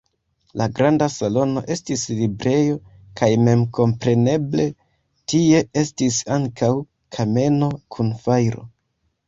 [0.59, 2.79] La granda salono estis librejo
[3.21, 4.67] kaj memkompreneble
[5.35, 6.73] tie estis ankaŭ
[7.19, 8.69] kameno kun fajro.